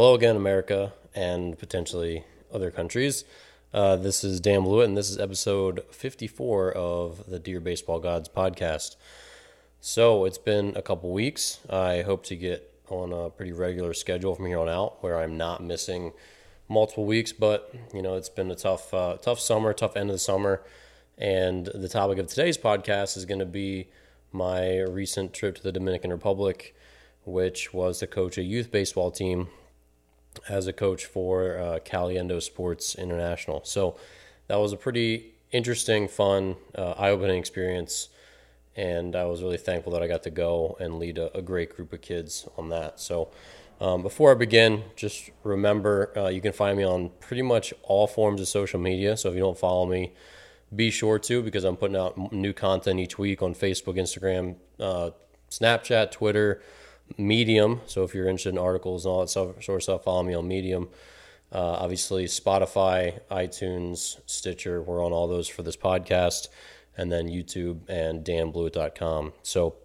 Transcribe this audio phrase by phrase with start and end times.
[0.00, 3.22] Hello again, America, and potentially other countries.
[3.74, 8.26] Uh, this is Dan Blewett, and this is episode 54 of the Dear Baseball Gods
[8.26, 8.96] podcast.
[9.78, 11.60] So it's been a couple weeks.
[11.68, 15.36] I hope to get on a pretty regular schedule from here on out, where I'm
[15.36, 16.12] not missing
[16.66, 17.34] multiple weeks.
[17.34, 20.62] But you know, it's been a tough, uh, tough summer, tough end of the summer,
[21.18, 23.88] and the topic of today's podcast is going to be
[24.32, 26.74] my recent trip to the Dominican Republic,
[27.24, 29.48] which was to coach a youth baseball team
[30.48, 33.62] as a coach for uh, Caliendo Sports International.
[33.64, 33.96] So
[34.48, 38.08] that was a pretty interesting, fun, uh, eye opening experience.
[38.76, 41.74] And I was really thankful that I got to go and lead a, a great
[41.74, 43.00] group of kids on that.
[43.00, 43.30] So
[43.80, 48.06] um, before I begin, just remember uh, you can find me on pretty much all
[48.06, 49.16] forms of social media.
[49.16, 50.12] So if you don't follow me,
[50.74, 55.10] be sure to because I'm putting out new content each week on Facebook, Instagram, uh,
[55.50, 56.62] Snapchat, Twitter.
[57.16, 57.80] Medium.
[57.86, 60.46] So if you're interested in articles and all that sort of stuff, follow me on
[60.48, 60.88] Medium.
[61.52, 66.48] Uh, obviously, Spotify, iTunes, Stitcher, we're on all those for this podcast,
[66.96, 69.32] and then YouTube and danblewett.com.
[69.42, 69.76] So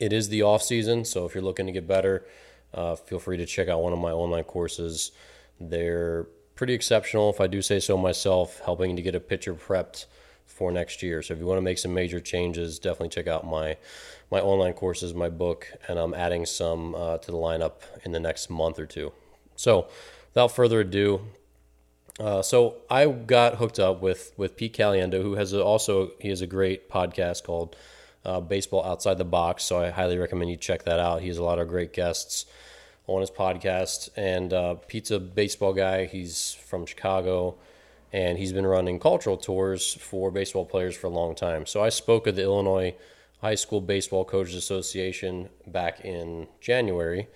[0.00, 1.04] it is the off season.
[1.04, 2.26] So if you're looking to get better,
[2.74, 5.12] uh, feel free to check out one of my online courses.
[5.60, 10.06] They're pretty exceptional, if I do say so myself, helping to get a pitcher prepped
[10.48, 11.22] for next year.
[11.22, 13.76] So if you want to make some major changes, definitely check out my
[14.30, 18.20] my online courses, my book, and I'm adding some uh, to the lineup in the
[18.20, 19.12] next month or two.
[19.56, 19.88] So
[20.30, 21.20] without further ado,
[22.18, 26.28] uh, so I got hooked up with with Pete Caliendo, who has a, also he
[26.30, 27.76] has a great podcast called
[28.24, 29.64] uh, Baseball Outside the Box.
[29.64, 31.20] So I highly recommend you check that out.
[31.22, 32.46] He has a lot of great guests
[33.06, 36.06] on his podcast, and uh, Pete's a baseball guy.
[36.06, 37.56] He's from Chicago
[38.12, 41.66] and he's been running cultural tours for baseball players for a long time.
[41.66, 42.94] So I spoke at the Illinois
[43.40, 47.28] High School Baseball Coaches Association back in January,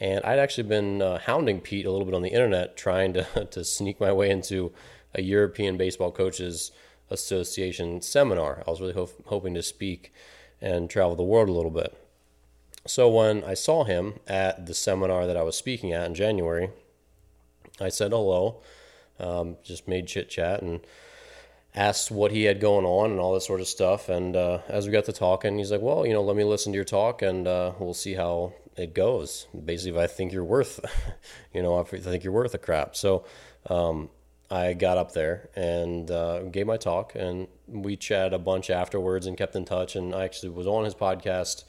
[0.00, 3.46] and I'd actually been uh, hounding Pete a little bit on the internet, trying to
[3.50, 4.72] to sneak my way into
[5.14, 6.72] a European Baseball Coaches
[7.10, 8.62] Association seminar.
[8.66, 10.12] I was really ho- hoping to speak
[10.60, 11.96] and travel the world a little bit.
[12.86, 16.70] So when I saw him at the seminar that I was speaking at in January,
[17.80, 18.60] I said hello
[19.18, 20.80] um, just made chit chat and
[21.74, 24.08] asked what he had going on and all this sort of stuff.
[24.08, 26.72] And uh, as we got to talking, he's like, "Well, you know, let me listen
[26.72, 29.46] to your talk, and uh, we'll see how it goes.
[29.64, 30.80] Basically, if I think you're worth,
[31.52, 33.24] you know, if I think you're worth a crap." So
[33.68, 34.10] um,
[34.50, 39.26] I got up there and uh, gave my talk, and we chatted a bunch afterwards
[39.26, 39.96] and kept in touch.
[39.96, 41.64] And I actually was on his podcast.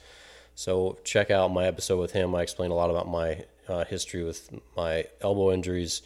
[0.54, 2.34] So check out my episode with him.
[2.34, 6.00] I explained a lot about my uh, history with my elbow injuries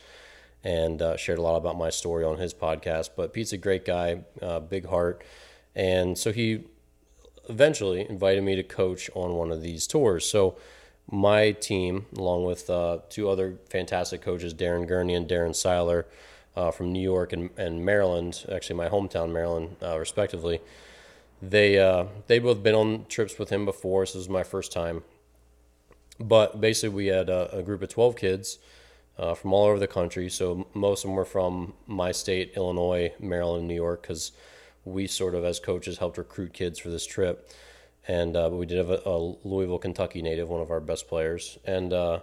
[0.62, 3.10] and uh, shared a lot about my story on his podcast.
[3.16, 5.22] But Pete's a great guy, uh, big heart,
[5.74, 6.64] and so he
[7.48, 10.28] eventually invited me to coach on one of these tours.
[10.28, 10.56] So
[11.10, 16.06] my team, along with uh, two other fantastic coaches, Darren Gurney and Darren Seiler,
[16.56, 20.60] uh, from New York and, and, Maryland, actually my hometown Maryland, uh, respectively.
[21.40, 24.72] They uh, they both been on trips with him before, so this was my first
[24.72, 25.04] time.
[26.18, 28.58] But basically, we had a, a group of twelve kids
[29.20, 30.30] uh, from all over the country.
[30.30, 34.32] So most of them were from my state, Illinois, Maryland, New York, because
[34.86, 37.50] we sort of, as coaches, helped recruit kids for this trip.
[38.08, 41.58] And uh, we did have a, a, Louisville, Kentucky native, one of our best players.
[41.66, 42.20] And uh,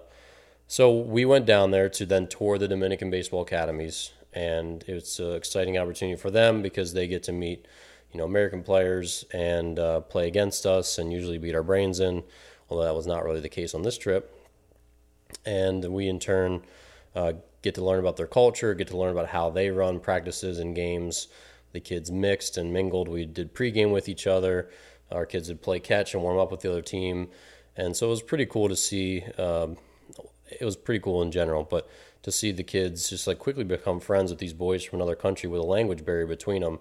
[0.66, 4.12] so we went down there to then tour the Dominican Baseball Academies.
[4.34, 7.68] And it's an exciting opportunity for them because they get to meet,
[8.12, 12.24] you know, American players and uh, play against us and usually beat our brains in,
[12.70, 14.34] although that was not really the case on this trip.
[15.46, 16.64] And we, in turn,
[17.16, 20.60] uh, get to learn about their culture, get to learn about how they run practices
[20.60, 21.28] and games.
[21.74, 23.08] The kids mixed and mingled.
[23.08, 24.70] We did pregame with each other.
[25.12, 27.30] Our kids would play catch and warm up with the other team,
[27.76, 29.24] and so it was pretty cool to see.
[29.38, 29.78] Um,
[30.50, 31.90] it was pretty cool in general, but
[32.24, 35.50] to see the kids just like quickly become friends with these boys from another country
[35.50, 36.80] with a language barrier between them,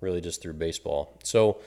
[0.00, 1.16] really just through baseball.
[1.22, 1.58] So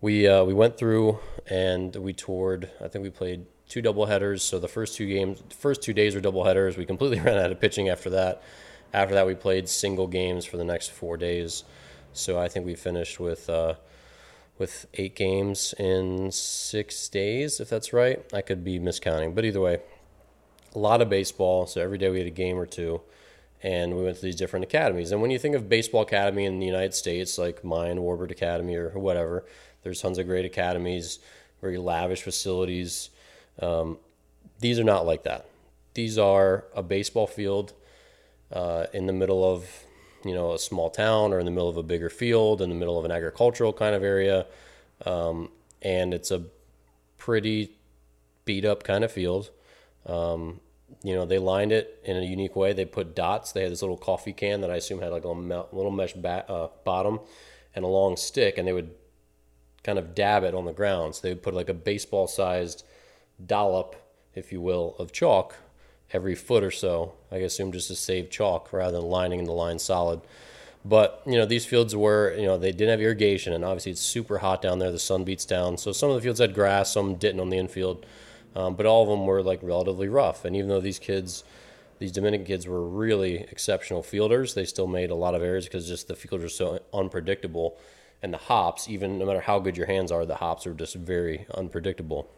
[0.00, 2.70] we uh, we went through and we toured.
[2.82, 4.42] I think we played two double headers.
[4.42, 6.76] So the first two games, first two days were double headers.
[6.76, 8.42] We completely ran out of pitching after that.
[8.92, 11.64] After that, we played single games for the next four days.
[12.12, 13.74] So I think we finished with uh,
[14.58, 18.22] with eight games in six days, if that's right.
[18.34, 19.78] I could be miscounting, but either way,
[20.74, 21.66] a lot of baseball.
[21.66, 23.00] So every day we had a game or two,
[23.62, 25.12] and we went to these different academies.
[25.12, 28.74] And when you think of baseball academy in the United States, like mine, Warbird Academy,
[28.74, 29.46] or whatever,
[29.82, 31.20] there's tons of great academies,
[31.62, 33.10] very lavish facilities
[33.60, 33.98] um,
[34.60, 35.46] these are not like that.
[35.94, 37.72] These are a baseball field
[38.52, 39.68] uh, in the middle of
[40.24, 42.74] you know a small town or in the middle of a bigger field in the
[42.74, 44.46] middle of an agricultural kind of area,
[45.06, 45.50] um,
[45.82, 46.42] and it's a
[47.18, 47.70] pretty
[48.44, 49.50] beat up kind of field.
[50.06, 50.60] Um,
[51.02, 52.72] you know, they lined it in a unique way.
[52.72, 53.52] They put dots.
[53.52, 56.68] They had this little coffee can that I assume had like a little mesh uh,
[56.84, 57.20] bottom
[57.74, 58.90] and a long stick, and they would
[59.82, 61.14] kind of dab it on the ground.
[61.14, 62.84] So they would put like a baseball sized
[63.46, 63.96] dollop,
[64.34, 65.56] if you will, of chalk
[66.12, 67.14] every foot or so.
[67.30, 70.20] I assume just to save chalk rather than lining the line solid.
[70.84, 74.00] But you know these fields were you know they didn't have irrigation, and obviously it's
[74.00, 74.90] super hot down there.
[74.90, 77.58] The sun beats down, so some of the fields had grass, some didn't on the
[77.58, 78.06] infield.
[78.56, 80.44] Um, but all of them were like relatively rough.
[80.44, 81.44] And even though these kids,
[81.98, 85.86] these Dominican kids, were really exceptional fielders, they still made a lot of errors because
[85.86, 87.78] just the field was so unpredictable.
[88.22, 90.94] And the hops, even no matter how good your hands are, the hops are just
[90.94, 92.28] very unpredictable.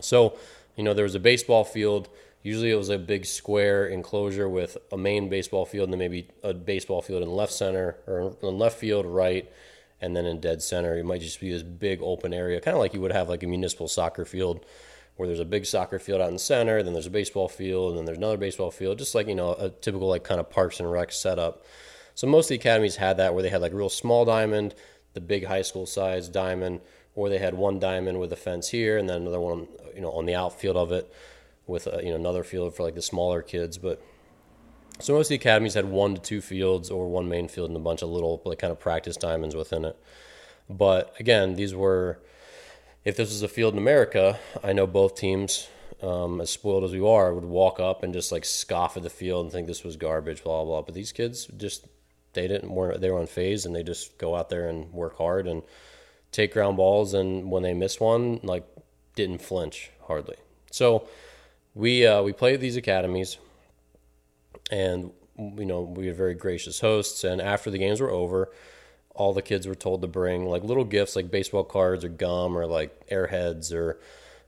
[0.00, 0.36] So,
[0.76, 2.08] you know, there was a baseball field.
[2.42, 6.28] Usually it was a big square enclosure with a main baseball field and then maybe
[6.42, 9.50] a baseball field in left center or in left field, right,
[10.00, 10.96] and then in dead center.
[10.96, 13.42] It might just be this big open area, kind of like you would have like
[13.42, 14.64] a municipal soccer field
[15.16, 17.98] where there's a big soccer field out in center, then there's a baseball field, and
[17.98, 20.80] then there's another baseball field, just like, you know, a typical like kind of parks
[20.80, 21.62] and rec setup.
[22.14, 24.74] So most of the academies had that where they had like real small diamond,
[25.12, 26.80] the big high school size diamond,
[27.14, 30.12] or they had one diamond with a fence here and then another one, you know,
[30.12, 31.12] on the outfield of it
[31.66, 33.78] with, a, uh, you know, another field for like the smaller kids.
[33.78, 34.02] But
[35.00, 37.76] so most of the academies had one to two fields or one main field and
[37.76, 39.98] a bunch of little like kind of practice diamonds within it.
[40.68, 42.20] But again, these were
[43.04, 45.68] if this was a field in America, I know both teams,
[46.02, 49.10] um, as spoiled as we are, would walk up and just like scoff at the
[49.10, 50.82] field and think this was garbage, blah blah.
[50.82, 51.86] But these kids just
[52.34, 55.16] they didn't were they were on phase and they just go out there and work
[55.16, 55.62] hard and
[56.32, 58.66] take ground balls and when they miss one, like
[59.14, 60.36] didn't flinch hardly.
[60.70, 61.08] So
[61.74, 63.38] we uh, we played these academies
[64.70, 68.50] and you know we had very gracious hosts and after the games were over
[69.14, 72.56] all the kids were told to bring like little gifts like baseball cards or gum
[72.56, 73.98] or like airheads or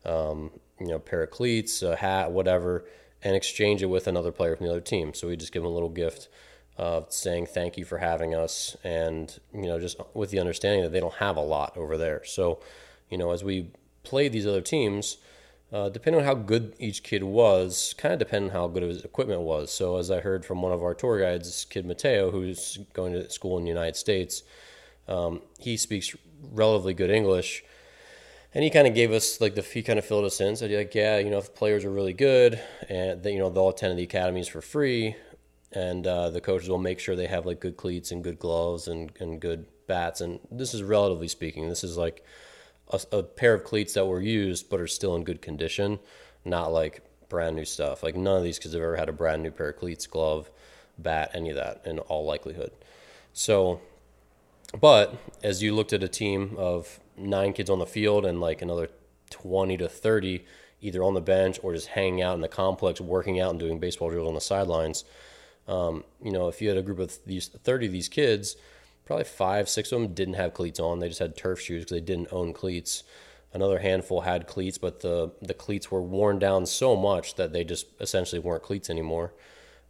[0.04, 2.84] um, you know pair of cleats a hat whatever
[3.22, 5.70] and exchange it with another player from the other team so we just give them
[5.70, 6.28] a little gift
[6.78, 10.90] of saying thank you for having us and you know just with the understanding that
[10.90, 12.58] they don't have a lot over there so
[13.10, 13.70] you know as we
[14.02, 15.18] played these other teams
[15.72, 19.04] uh, depending on how good each kid was, kind of depending on how good his
[19.04, 19.72] equipment was.
[19.72, 23.30] So, as I heard from one of our tour guides, kid Mateo, who's going to
[23.30, 24.42] school in the United States,
[25.08, 26.14] um, he speaks
[26.52, 27.64] relatively good English,
[28.52, 30.56] and he kind of gave us like the he kind of filled us in.
[30.56, 32.60] Said like, yeah, you know, if players are really good,
[32.90, 35.16] and they, you know they'll attend the academies for free,
[35.74, 38.88] and uh, the coaches will make sure they have like good cleats and good gloves
[38.88, 40.20] and and good bats.
[40.20, 42.24] And this is relatively speaking, this is like
[42.90, 45.98] a, a pair of cleats that were used but are still in good condition,
[46.44, 48.02] not like brand new stuff.
[48.02, 50.50] Like none of these kids have ever had a brand new pair of cleats, glove,
[50.98, 52.72] bat, any of that in all likelihood.
[53.32, 53.80] So,
[54.78, 58.62] but as you looked at a team of nine kids on the field and like
[58.62, 58.88] another
[59.30, 60.44] 20 to 30
[60.80, 63.78] either on the bench or just hanging out in the complex, working out and doing
[63.78, 65.04] baseball drills on the sidelines.
[65.68, 68.56] Um, you know, if you had a group of these 30 of these kids,
[69.04, 70.98] probably five, six of them didn't have cleats on.
[70.98, 73.04] They just had turf shoes because they didn't own cleats.
[73.54, 77.64] Another handful had cleats, but the the cleats were worn down so much that they
[77.64, 79.34] just essentially weren't cleats anymore.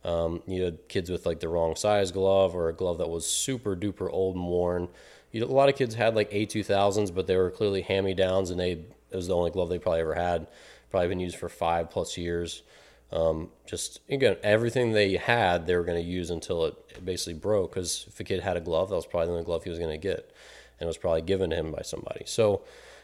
[0.05, 3.25] Um, you had kids with like the wrong size glove or a glove that was
[3.25, 4.89] super duper old and worn.
[5.31, 8.51] You, a lot of kids had like A2000s, but they were clearly hand me downs,
[8.51, 10.49] and they it was the only glove they probably ever had.
[10.91, 12.63] Probably been used for five plus years.
[13.13, 17.73] Um, just again, everything they had, they were going to use until it basically broke.
[17.73, 19.79] Because if a kid had a glove, that was probably the only glove he was
[19.79, 20.33] going to get,
[20.79, 22.23] and it was probably given to him by somebody.
[22.25, 22.63] So,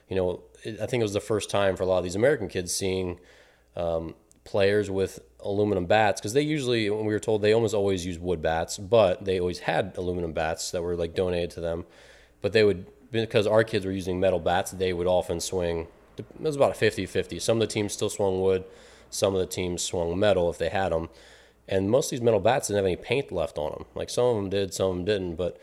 [0.09, 2.16] you know, it, I think it was the first time for a lot of these
[2.16, 3.21] American kids seeing
[3.76, 8.06] um, players with aluminum bats because they usually, when we were told, they almost always
[8.06, 11.85] use wood bats, but they always had aluminum bats that were like donated to them.
[12.40, 15.87] But they would because our kids were using metal bats, they would often swing.
[16.18, 17.40] It was about a 50-50.
[17.40, 18.64] Some of the teams still swung wood
[19.11, 21.09] some of the teams swung metal if they had them.
[21.67, 23.85] And most of these metal bats didn't have any paint left on them.
[23.95, 25.35] Like some of them did, some of them didn't.
[25.37, 25.61] But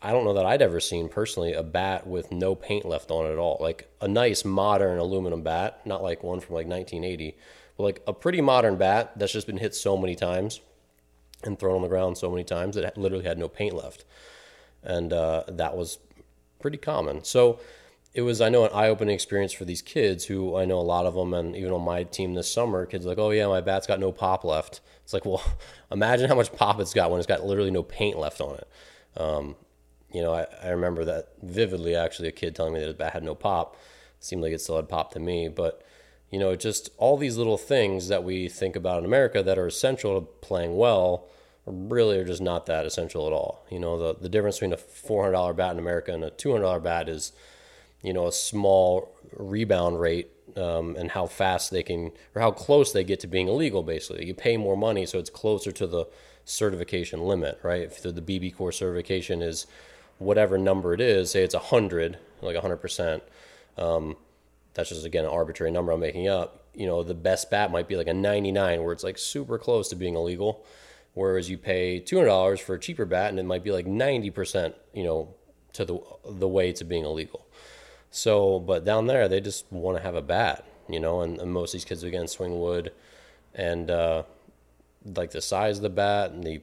[0.00, 3.26] I don't know that I'd ever seen personally a bat with no paint left on
[3.26, 3.58] it at all.
[3.60, 7.36] Like a nice modern aluminum bat, not like one from like 1980,
[7.76, 10.60] but like a pretty modern bat that's just been hit so many times
[11.42, 14.04] and thrown on the ground so many times that it literally had no paint left.
[14.82, 15.98] And uh, that was
[16.60, 17.24] pretty common.
[17.24, 17.58] So
[18.14, 20.82] it was I know an eye opening experience for these kids who I know a
[20.82, 23.60] lot of them and even on my team this summer kids like oh yeah my
[23.60, 24.80] bat's got no pop left.
[25.02, 25.42] It's like well
[25.90, 28.68] imagine how much pop it's got when it's got literally no paint left on it.
[29.16, 29.56] Um,
[30.12, 33.12] you know I, I remember that vividly actually a kid telling me that his bat
[33.12, 33.74] had no pop.
[34.18, 35.82] It seemed like it still had pop to me but
[36.30, 39.66] you know just all these little things that we think about in America that are
[39.66, 41.26] essential to playing well
[41.66, 43.66] really are just not that essential at all.
[43.72, 47.08] You know the the difference between a $400 bat in America and a $200 bat
[47.08, 47.32] is
[48.04, 52.92] you know, a small rebound rate um, and how fast they can or how close
[52.92, 53.82] they get to being illegal.
[53.82, 56.06] Basically, you pay more money, so it's closer to the
[56.44, 57.82] certification limit, right?
[57.82, 59.66] If the, the BBCOR certification is
[60.18, 63.22] whatever number it is, say it's 100, like 100%,
[63.78, 64.16] um,
[64.74, 66.64] that's just, again, an arbitrary number I'm making up.
[66.74, 69.88] You know, the best bat might be like a 99, where it's like super close
[69.88, 70.64] to being illegal.
[71.14, 75.04] Whereas you pay $200 for a cheaper bat, and it might be like 90%, you
[75.04, 75.34] know,
[75.74, 77.46] to the, the way to being illegal.
[78.14, 81.52] So, but down there, they just want to have a bat, you know, and, and
[81.52, 82.92] most of these kids, again, swing wood.
[83.56, 84.22] And, uh,
[85.04, 86.62] like the size of the bat and the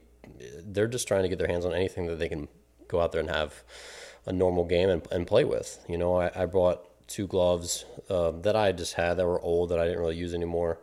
[0.63, 2.47] they're just trying to get their hands on anything that they can
[2.87, 3.63] go out there and have
[4.25, 5.83] a normal game and, and play with.
[5.89, 9.69] You know, I, I brought two gloves uh, that I just had that were old
[9.69, 10.79] that I didn't really use anymore.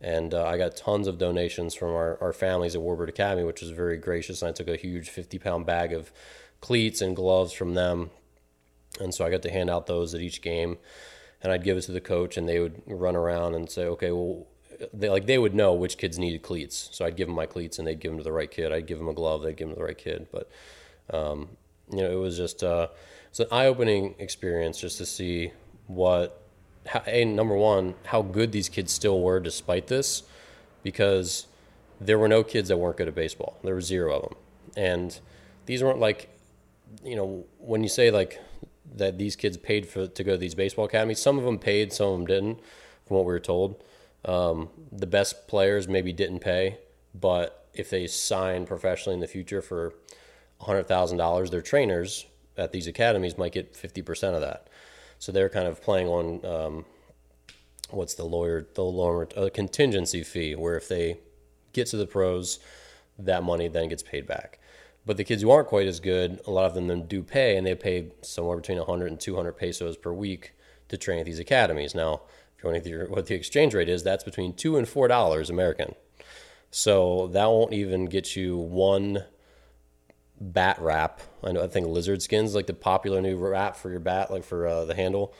[0.00, 3.60] And uh, I got tons of donations from our, our families at Warbird Academy, which
[3.60, 4.42] was very gracious.
[4.42, 6.10] And I took a huge 50 pound bag of
[6.60, 8.10] cleats and gloves from them.
[9.00, 10.78] And so I got to hand out those at each game.
[11.42, 14.10] And I'd give it to the coach, and they would run around and say, okay,
[14.10, 14.46] well,
[14.92, 16.88] they like they would know which kids needed cleats.
[16.92, 18.72] So I'd give them my cleats, and they'd give them to the right kid.
[18.72, 20.26] I'd give them a glove, they'd give them to the right kid.
[20.32, 20.50] But
[21.12, 21.48] um,
[21.90, 22.88] you know, it was just uh,
[23.28, 25.52] it's an eye-opening experience just to see
[25.86, 26.42] what
[26.86, 30.22] how, number one how good these kids still were despite this,
[30.82, 31.46] because
[32.00, 33.58] there were no kids that weren't good at baseball.
[33.62, 34.38] There were zero of them,
[34.76, 35.20] and
[35.66, 36.28] these weren't like
[37.04, 38.40] you know when you say like
[38.94, 41.20] that these kids paid for to go to these baseball academies.
[41.20, 42.60] Some of them paid, some of them didn't,
[43.06, 43.82] from what we were told.
[44.24, 46.78] Um, the best players maybe didn't pay,
[47.14, 49.94] but if they sign professionally in the future for
[50.62, 52.26] $100,000, their trainers
[52.56, 54.68] at these academies might get 50% of that.
[55.18, 56.84] So they're kind of playing on um,
[57.90, 61.18] what's the lawyer, the lawyer, a contingency fee, where if they
[61.72, 62.58] get to the pros,
[63.18, 64.58] that money then gets paid back.
[65.06, 67.64] But the kids who aren't quite as good, a lot of them do pay, and
[67.64, 70.52] they pay somewhere between 100 and 200 pesos per week
[70.88, 71.94] to train at these academies.
[71.94, 72.22] Now,
[72.56, 75.06] if you want to hear what the exchange rate is, that's between two and four
[75.06, 75.94] dollars American.
[76.70, 79.24] So that won't even get you one
[80.40, 81.22] bat wrap.
[81.42, 84.44] I know I think lizard skins like the popular new wrap for your bat, like
[84.44, 85.32] for uh, the handle.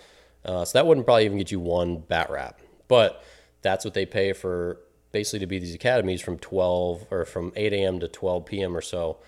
[0.45, 2.61] Uh, so that wouldn't probably even get you one bat wrap.
[2.87, 3.23] But
[3.63, 4.79] that's what they pay for
[5.11, 8.01] basically to be these academies from 12 or from 8 a.m.
[8.01, 8.77] to 12 p.m.
[8.77, 9.19] or so.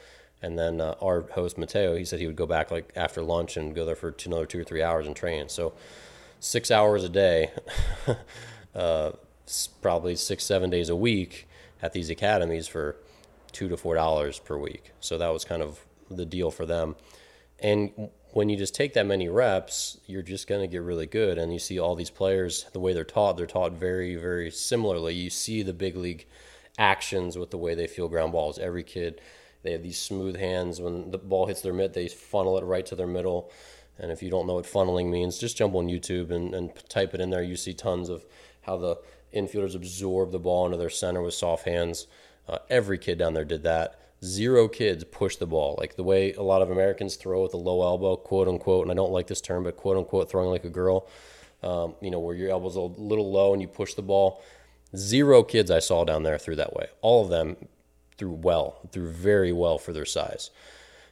[0.42, 3.57] And then uh, our host Mateo, he said he would go back like after lunch
[3.57, 5.49] and go there for two, another two or three hours and train.
[5.49, 5.75] So
[6.40, 7.50] six hours a day,
[8.75, 9.12] uh,
[9.83, 11.49] probably six, seven days a week
[11.83, 12.97] at these academies for
[13.52, 14.92] two to four dollars per week.
[15.00, 15.80] So that was kind of
[16.11, 16.97] the deal for them.
[17.61, 21.38] And when you just take that many reps, you're just going to get really good.
[21.38, 25.14] And you see all these players, the way they're taught, they're taught very, very similarly.
[25.14, 26.26] You see the big league
[26.78, 28.59] actions with the way they feel ground balls.
[28.59, 29.21] Every kid,
[29.62, 30.81] they have these smooth hands.
[30.81, 33.50] When the ball hits their mitt, they funnel it right to their middle.
[33.99, 37.15] And if you don't know what funneling means, just jump on YouTube and, and type
[37.15, 37.43] it in there.
[37.43, 38.25] You see tons of
[38.62, 38.97] how the
[39.35, 42.07] infielders absorb the ball into their center with soft hands.
[42.49, 43.99] Uh, every kid down there did that.
[44.25, 47.59] Zero kids push the ball like the way a lot of Americans throw with a
[47.59, 48.83] low elbow, quote unquote.
[48.83, 51.09] And I don't like this term, but quote unquote, throwing like a girl.
[51.62, 54.43] Um, you know, where your elbow's a little low and you push the ball.
[54.97, 56.87] Zero kids I saw down there threw that way.
[57.00, 57.57] All of them
[58.19, 60.51] threw well, threw very well for their size.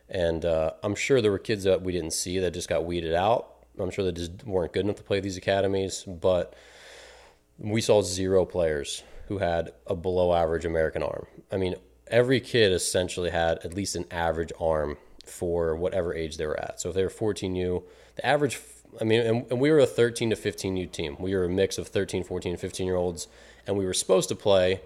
[0.08, 3.14] And uh, I'm sure there were kids that we didn't see that just got weeded
[3.14, 3.54] out.
[3.78, 6.54] I'm sure they just weren't good enough to play these academies, but
[7.58, 11.26] we saw zero players who had a below average American arm.
[11.50, 11.74] I mean,
[12.06, 16.80] every kid essentially had at least an average arm for whatever age they were at.
[16.80, 17.82] So if they were 14U,
[18.14, 18.60] the average,
[19.00, 21.16] I mean, and, and we were a 13 to 15U team.
[21.18, 23.26] We were a mix of 13, 14, 15 year olds,
[23.66, 24.80] and we were supposed to play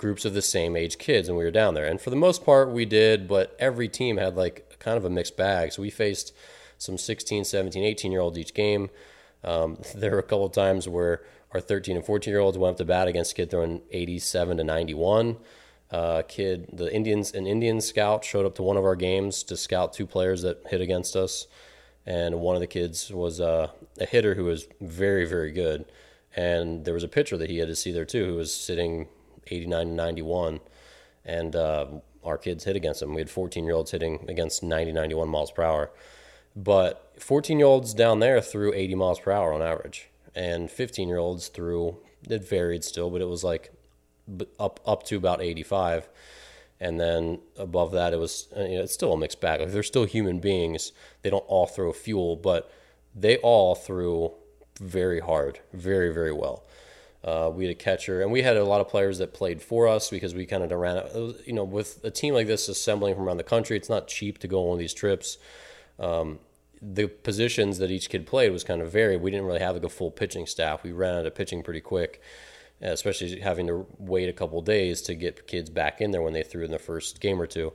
[0.00, 1.84] groups of the same age kids and we were down there.
[1.84, 5.10] And for the most part, we did, but every team had like kind of a
[5.10, 5.72] mixed bag.
[5.72, 6.34] So we faced
[6.78, 8.88] some 16, 17, 18 year olds each game.
[9.44, 12.72] Um, there were a couple of times where our 13 and 14 year olds went
[12.72, 15.36] up to bat against a kid throwing 87 to 91.
[15.90, 19.56] Uh, kid, the Indians, an Indian scout showed up to one of our games to
[19.56, 21.46] scout two players that hit against us.
[22.06, 23.68] And one of the kids was uh,
[24.00, 25.84] a hitter who was very, very good.
[26.34, 29.08] And there was a pitcher that he had to see there too, who was sitting
[29.46, 30.60] 89 and 91.
[31.24, 31.86] And uh,
[32.24, 33.14] our kids hit against them.
[33.14, 35.90] We had 14 year olds hitting against 90, 91 miles per hour.
[36.56, 40.08] But 14 year olds down there threw 80 miles per hour on average.
[40.34, 43.72] And 15 year olds threw, it varied still, but it was like
[44.58, 46.08] up, up to about 85.
[46.80, 49.60] And then above that, it was, uh, you know, it's still a mixed bag.
[49.60, 50.92] Like they're still human beings.
[51.22, 52.72] They don't all throw fuel, but
[53.14, 54.32] they all threw
[54.80, 56.64] very hard, very, very well.
[57.22, 59.86] Uh, we had a catcher, and we had a lot of players that played for
[59.86, 61.02] us because we kind of ran.
[61.44, 64.38] You know, with a team like this assembling from around the country, it's not cheap
[64.38, 65.36] to go on these trips.
[65.98, 66.38] Um,
[66.80, 69.20] the positions that each kid played was kind of varied.
[69.20, 70.82] We didn't really have like a full pitching staff.
[70.82, 72.22] We ran out of pitching pretty quick,
[72.80, 76.42] especially having to wait a couple days to get kids back in there when they
[76.42, 77.74] threw in the first game or two.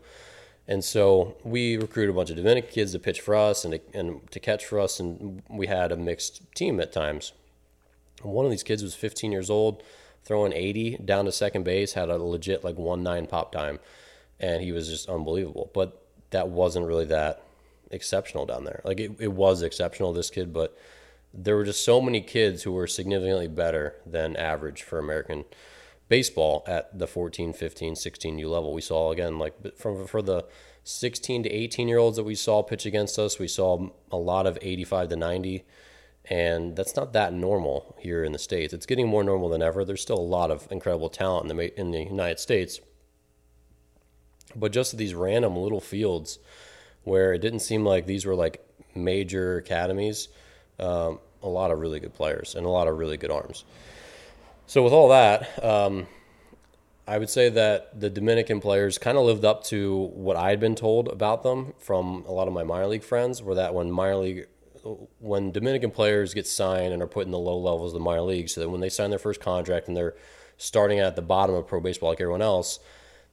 [0.67, 3.81] And so we recruited a bunch of Dominican kids to pitch for us and to,
[3.97, 7.33] and to catch for us, and we had a mixed team at times.
[8.25, 9.83] One of these kids was 15 years old,
[10.23, 13.79] throwing 80 down to second base, had a legit like one nine pop time,
[14.39, 15.71] and he was just unbelievable.
[15.73, 16.01] But
[16.31, 17.41] that wasn't really that
[17.91, 18.81] exceptional down there.
[18.83, 20.77] Like it, it was exceptional, this kid, but
[21.33, 25.45] there were just so many kids who were significantly better than average for American
[26.07, 28.73] baseball at the 14, 15, 16 U level.
[28.73, 30.45] We saw again, like from for the
[30.83, 34.45] 16 to 18 year olds that we saw pitch against us, we saw a lot
[34.45, 35.65] of 85 to 90.
[36.29, 38.73] And that's not that normal here in the States.
[38.73, 39.85] It's getting more normal than ever.
[39.85, 42.79] There's still a lot of incredible talent in the, in the United States.
[44.55, 46.39] But just these random little fields
[47.03, 48.65] where it didn't seem like these were like
[48.95, 50.29] major academies.
[50.79, 53.63] Um, a lot of really good players and a lot of really good arms.
[54.67, 56.07] So with all that, um,
[57.07, 60.59] I would say that the Dominican players kind of lived up to what I had
[60.59, 63.43] been told about them from a lot of my minor league friends.
[63.43, 64.47] Were that when minor league,
[65.19, 68.21] when Dominican players get signed and are put in the low levels of the minor
[68.21, 70.15] league, so that when they sign their first contract and they're
[70.57, 72.79] starting at the bottom of pro baseball like everyone else,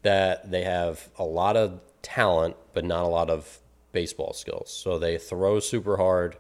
[0.03, 3.59] that they have a lot of talent but not a lot of
[3.93, 4.71] baseball skills.
[4.73, 6.37] So they throw super hard,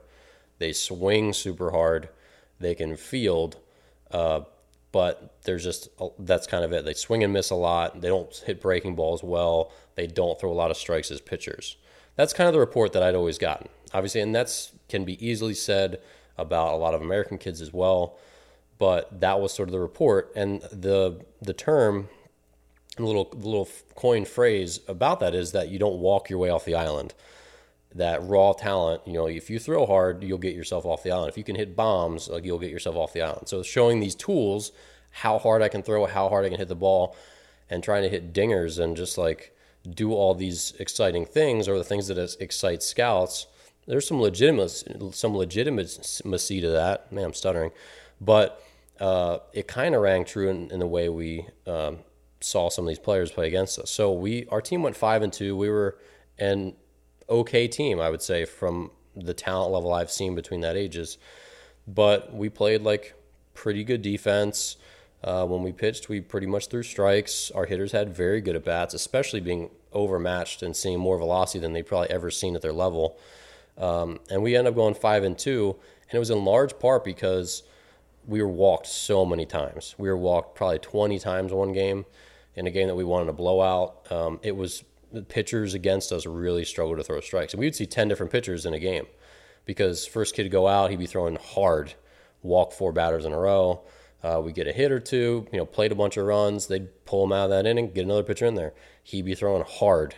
[0.58, 2.08] they swing super hard,
[2.58, 3.58] they can field,
[4.10, 4.40] uh,
[4.92, 5.88] but there's just
[6.18, 6.84] that's kind of it.
[6.84, 8.00] They swing and miss a lot.
[8.00, 9.72] They don't hit breaking balls well.
[9.94, 11.76] They don't throw a lot of strikes as pitchers.
[12.14, 13.68] That's kind of the report that I'd always gotten.
[13.94, 16.00] Obviously, and that's can be easily said
[16.38, 18.18] about a lot of American kids as well.
[18.78, 22.08] But that was sort of the report, and the the term,
[22.98, 26.64] a little little coin phrase about that is that you don't walk your way off
[26.64, 27.14] the island
[27.94, 31.28] that raw talent, you know, if you throw hard, you'll get yourself off the island.
[31.28, 33.48] If you can hit bombs, like you'll get yourself off the island.
[33.48, 34.72] So showing these tools,
[35.10, 37.16] how hard I can throw, how hard I can hit the ball,
[37.68, 39.54] and trying to hit dingers and just like
[39.88, 43.46] do all these exciting things or the things that excite scouts.
[43.86, 47.10] There's some legitimate some legitimacy to that.
[47.12, 47.72] Man, I'm stuttering,
[48.20, 48.62] but
[49.00, 51.98] uh, it kind of rang true in, in, the way we um,
[52.40, 53.90] saw some of these players play against us.
[53.90, 55.56] So we our team went five and two.
[55.56, 55.98] We were
[56.38, 56.74] an
[57.28, 61.18] okay team, I would say, from the talent level I've seen between that ages.
[61.88, 63.14] But we played like
[63.54, 64.76] pretty good defense.
[65.24, 67.50] Uh, when we pitched, we pretty much threw strikes.
[67.52, 71.72] Our hitters had very good at bats, especially being overmatched and seeing more velocity than
[71.72, 73.18] they probably ever seen at their level.
[73.78, 75.76] Um, and we ended up going five and two,
[76.08, 77.62] and it was in large part because
[78.26, 79.94] we were walked so many times.
[79.98, 82.04] We were walked probably 20 times one game
[82.54, 84.12] in a game that we wanted to blow out.
[84.12, 87.52] Um, it was the pitchers against us really struggled to throw strikes.
[87.52, 89.06] And we would see 10 different pitchers in a game
[89.64, 91.94] because first kid to go out, he'd be throwing hard,
[92.42, 93.82] walk four batters in a row.
[94.22, 96.68] Uh, we get a hit or two, you know, played a bunch of runs.
[96.68, 98.72] They'd pull him out of that inning, get another pitcher in there.
[99.02, 100.14] He'd be throwing hard.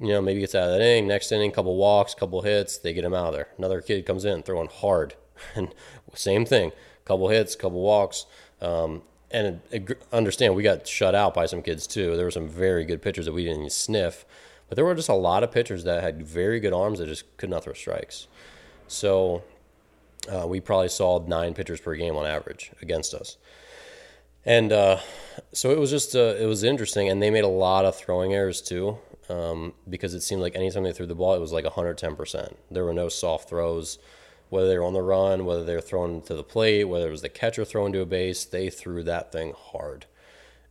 [0.00, 2.92] You know, maybe gets out of that inning, next inning, couple walks, couple hits, they
[2.92, 3.48] get him out of there.
[3.58, 5.14] Another kid comes in throwing hard.
[5.56, 5.74] And
[6.14, 6.70] same thing,
[7.04, 8.26] couple hits, couple walks.
[8.60, 9.02] Um,
[9.32, 9.60] and
[10.12, 12.16] understand we got shut out by some kids too.
[12.16, 14.24] There were some very good pitchers that we didn't even sniff,
[14.68, 17.36] but there were just a lot of pitchers that had very good arms that just
[17.38, 18.28] could not throw strikes.
[18.88, 19.42] So
[20.30, 23.38] uh, we probably saw nine pitchers per game on average against us,
[24.44, 24.98] and uh,
[25.52, 27.08] so it was just uh, it was interesting.
[27.08, 28.98] And they made a lot of throwing errors too,
[29.32, 32.56] um, because it seemed like anytime they threw the ball, it was like 110 percent.
[32.70, 33.98] There were no soft throws
[34.52, 37.10] whether they were on the run, whether they were thrown to the plate, whether it
[37.10, 40.04] was the catcher throwing to a base, they threw that thing hard.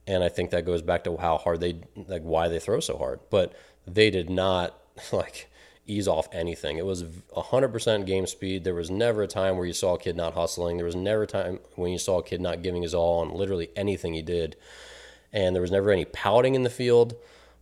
[0.05, 2.95] And I think that goes back to how hard they, like, why they throw so
[2.95, 3.21] hard.
[3.31, 3.53] But
[3.87, 4.79] they did not,
[5.11, 5.49] like,
[5.87, 6.77] ease off anything.
[6.77, 8.63] It was 100% game speed.
[8.63, 10.77] There was never a time where you saw a kid not hustling.
[10.77, 13.33] There was never a time when you saw a kid not giving his all on
[13.33, 14.57] literally anything he did.
[15.33, 17.15] And there was never any pouting in the field.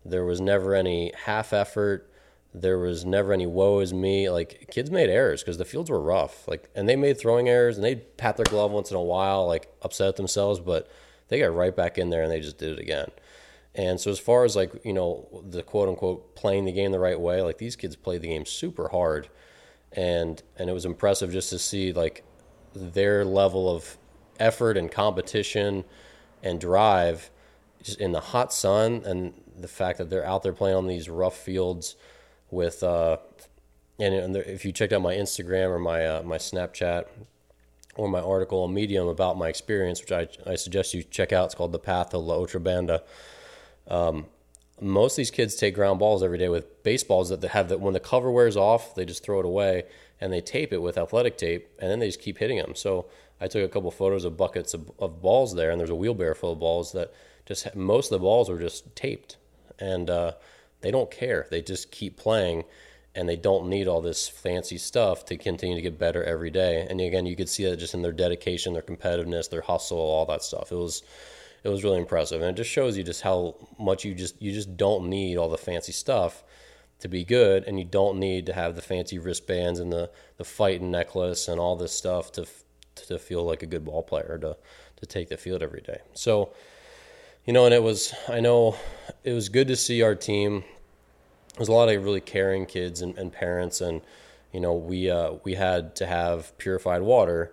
[0.06, 2.10] There was never any half effort
[2.54, 4.30] there was never any woe is me.
[4.30, 6.48] Like kids made errors because the fields were rough.
[6.48, 9.48] Like and they made throwing errors and they'd pat their glove once in a while,
[9.48, 10.90] like upset themselves, but
[11.28, 13.10] they got right back in there and they just did it again.
[13.76, 17.00] And so as far as like, you know, the quote unquote playing the game the
[17.00, 19.30] right way, like these kids played the game super hard.
[19.92, 22.24] And and it was impressive just to see like
[22.74, 23.98] their level of
[24.40, 25.84] effort and competition
[26.42, 27.30] and drive
[28.00, 31.38] in the hot sun and the fact that they're out there playing on these rough
[31.38, 31.96] fields
[32.52, 33.18] with uh,
[34.00, 37.06] and, and if you checked out my Instagram or my uh, my Snapchat
[37.96, 41.46] or my article on Medium about my experience, which I, I suggest you check out.
[41.48, 43.04] It's called The Path to La Otra Banda.
[43.88, 44.28] Um,
[44.80, 47.82] most of these kids take ground balls every day with baseballs that they have that
[47.82, 49.84] when the cover wears off, they just throw it away
[50.22, 52.74] and they tape it with athletic tape and then they just keep hitting them.
[52.76, 53.08] So
[53.42, 56.36] I took a couple photos of buckets of, of balls there and there's a wheelbarrow
[56.36, 57.14] full of balls that
[57.46, 59.36] just most of the balls were just taped
[59.80, 60.34] and uh,
[60.82, 61.48] they don't care.
[61.50, 62.66] They just keep playing
[63.16, 66.86] and they don't need all this fancy stuff to continue to get better every day.
[66.90, 70.26] And again, you could see that just in their dedication, their competitiveness, their hustle, all
[70.28, 70.72] that stuff.
[70.72, 71.04] It was
[71.64, 74.54] it was really impressive, and it just shows you just how much you just you
[74.54, 76.44] just don't need all the fancy stuff
[77.00, 80.46] to be good, and you don't need to have the fancy wristbands and the the
[80.46, 82.46] fighting necklace and all this stuff to
[82.96, 84.56] to feel like a good ball player to
[84.96, 86.00] to take the field every day.
[86.14, 86.54] So,
[87.50, 88.76] you know, and it was I know
[89.24, 90.64] it was good to see our team.
[91.58, 94.02] There's a lot of really caring kids and, and parents, and
[94.54, 97.52] you know we uh, we had to have purified water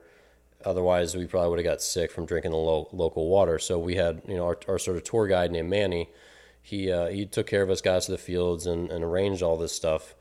[0.67, 3.57] Otherwise, we probably would have got sick from drinking the lo- local water.
[3.57, 6.09] So we had, you know, our, our sort of tour guide named Manny.
[6.61, 9.57] He uh, he took care of us guys to the fields and, and arranged all
[9.57, 10.17] this stuff.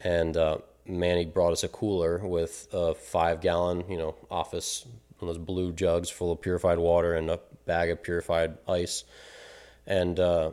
[0.00, 4.86] And uh, Manny brought us a cooler with a five gallon, you know, office
[5.20, 9.04] those blue jugs full of purified water and a bag of purified ice.
[9.86, 10.52] And uh,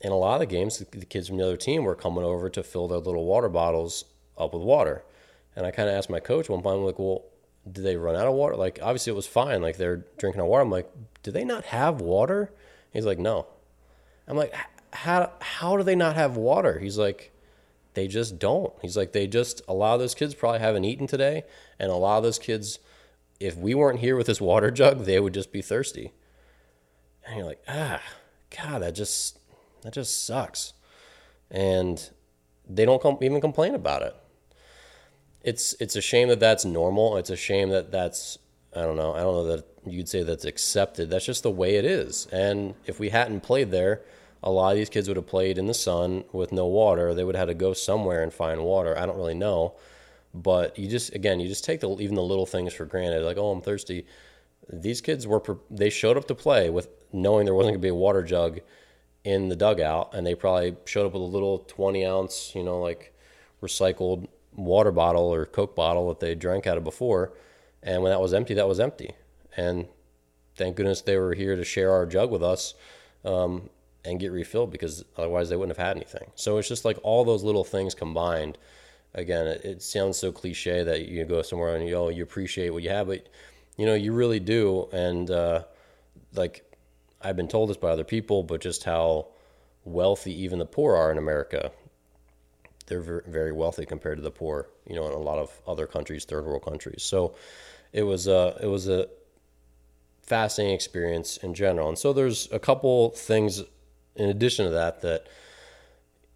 [0.00, 2.48] in a lot of the games, the kids from the other team were coming over
[2.50, 4.04] to fill their little water bottles
[4.38, 5.04] up with water.
[5.54, 7.24] And I kind of asked my coach one time, like, well,
[7.70, 8.56] did they run out of water?
[8.56, 9.62] Like, obviously it was fine.
[9.62, 10.62] Like, they're drinking our water.
[10.62, 10.90] I'm like,
[11.22, 12.52] do they not have water?
[12.92, 13.46] He's like, no.
[14.28, 14.54] I'm like,
[14.92, 16.78] how, how do they not have water?
[16.78, 17.32] He's like,
[17.94, 18.72] they just don't.
[18.82, 21.44] He's like, they just, a lot of those kids probably haven't eaten today.
[21.78, 22.78] And a lot of those kids,
[23.40, 26.12] if we weren't here with this water jug, they would just be thirsty.
[27.26, 28.00] And you're like, ah,
[28.56, 29.38] God, that just,
[29.82, 30.72] that just sucks.
[31.50, 32.10] And
[32.68, 34.14] they don't com- even complain about it
[35.46, 37.16] it's it's a shame that that's normal.
[37.16, 38.36] It's a shame that that's
[38.74, 39.14] I don't know.
[39.14, 41.08] I don't know that you'd say that's accepted.
[41.08, 42.26] That's just the way it is.
[42.32, 44.02] And if we hadn't played there,
[44.42, 47.14] a lot of these kids would have played in the sun with no water.
[47.14, 48.98] They would have had to go somewhere and find water.
[48.98, 49.76] I don't really know,
[50.34, 53.22] but you just again, you just take the even the little things for granted.
[53.22, 54.04] Like, oh, I'm thirsty.
[54.68, 57.88] These kids were they showed up to play with knowing there wasn't going to be
[57.88, 58.60] a water jug
[59.24, 62.80] in the dugout, and they probably showed up with a little 20 ounce, you know,
[62.80, 63.12] like
[63.62, 67.32] recycled water bottle or Coke bottle that they drank out of before.
[67.82, 69.12] And when that was empty, that was empty.
[69.56, 69.88] And
[70.56, 72.74] thank goodness they were here to share our jug with us
[73.24, 73.68] um,
[74.04, 76.30] and get refilled because otherwise they wouldn't have had anything.
[76.34, 78.58] So it's just like all those little things combined.
[79.14, 82.70] Again, it, it sounds so cliche that you go somewhere and you oh, you appreciate
[82.70, 83.26] what you have, but
[83.76, 84.88] you know you really do.
[84.92, 85.64] And uh,
[86.34, 86.70] like
[87.20, 89.28] I've been told this by other people, but just how
[89.84, 91.70] wealthy even the poor are in America
[92.86, 96.24] they're very wealthy compared to the poor, you know, in a lot of other countries,
[96.24, 97.02] third world countries.
[97.02, 97.34] So
[97.92, 99.08] it was a it was a
[100.22, 101.88] fascinating experience in general.
[101.88, 103.62] And so there's a couple things
[104.14, 105.26] in addition to that that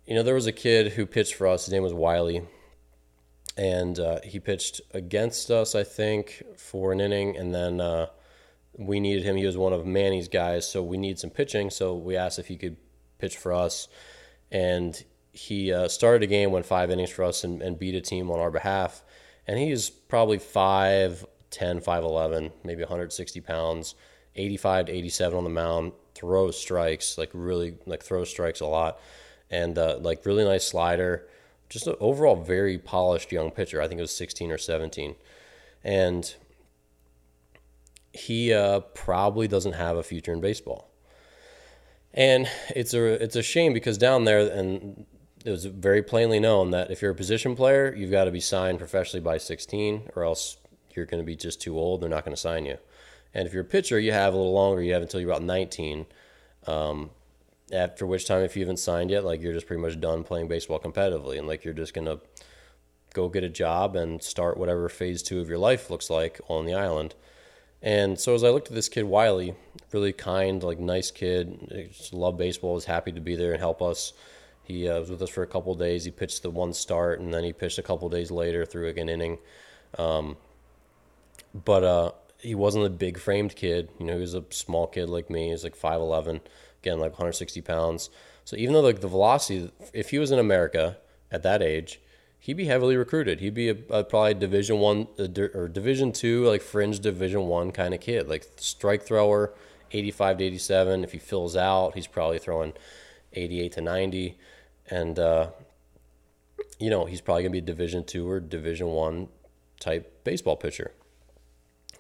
[0.07, 1.67] you know there was a kid who pitched for us.
[1.67, 2.43] His name was Wiley,
[3.61, 7.81] and uh, he pitched against us, I think, for an inning, and then.
[7.81, 8.07] Uh,
[8.79, 9.37] we needed him.
[9.37, 11.69] He was one of Manny's guys, so we need some pitching.
[11.69, 12.77] So we asked if he could
[13.19, 13.89] pitch for us,
[14.51, 18.01] and he uh, started a game, went five innings for us, and, and, beat a
[18.01, 19.05] team on our behalf.
[19.47, 23.95] And he's probably 5'10, 5'11, maybe 160 pounds,
[24.35, 28.99] 85 to 87 on the mound, throws strikes, like really, like throws strikes a lot,
[29.51, 31.29] and uh, like really nice slider.
[31.71, 33.81] Just an overall very polished young pitcher.
[33.81, 35.15] I think it was 16 or 17.
[35.83, 36.35] And
[38.13, 40.91] he uh, probably doesn't have a future in baseball.
[42.13, 45.07] And it's a it's a shame because down there and
[45.45, 48.41] it was very plainly known that if you're a position player, you've got to be
[48.41, 50.59] signed professionally by 16, or else
[50.95, 52.03] you're going to be just too old.
[52.03, 52.79] They're not going to sign you.
[53.33, 54.83] And if you're a pitcher, you have a little longer.
[54.83, 56.07] You have until you're about 19.
[56.67, 57.11] Um,
[57.73, 60.49] after which time, if you haven't signed yet, like you're just pretty much done playing
[60.49, 62.21] baseball competitively, and like you're just to
[63.15, 66.67] go get a job and start whatever phase two of your life looks like on
[66.67, 67.15] the island.
[67.83, 69.55] And so as I looked at this kid Wiley,
[69.93, 73.81] really kind, like nice kid, just loved baseball, was happy to be there and help
[73.81, 74.13] us.
[74.63, 76.05] He uh, was with us for a couple days.
[76.05, 78.99] He pitched the one start, and then he pitched a couple days later through like
[78.99, 79.39] an inning.
[79.99, 80.37] Um,
[81.65, 83.91] but uh, he wasn't a big framed kid.
[83.99, 85.47] You know, he was a small kid like me.
[85.47, 86.41] He was like 5'11",
[86.83, 88.11] again, like 160 pounds.
[88.45, 90.99] So even though like the velocity, if he was in America
[91.31, 92.01] at that age,
[92.39, 93.41] he'd be heavily recruited.
[93.41, 97.95] He'd be a, a probably Division One or Division Two, like fringe Division One kind
[97.95, 99.55] of kid, like strike thrower,
[99.93, 101.05] 85 to 87.
[101.05, 102.73] If he fills out, he's probably throwing
[103.33, 104.39] 88 to 90
[104.91, 105.51] and uh,
[106.79, 109.29] you know he's probably going to be a Division two or Division one
[109.79, 110.93] type baseball pitcher.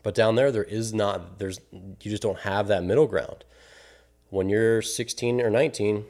[0.02, 1.38] But down there, there is not.
[1.38, 3.44] There's you just don't have that middle ground.
[4.30, 6.04] When you're 16 or 19,